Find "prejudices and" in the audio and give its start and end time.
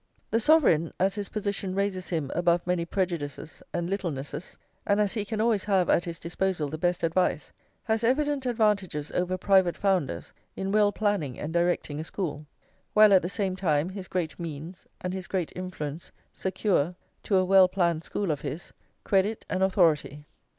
2.85-3.87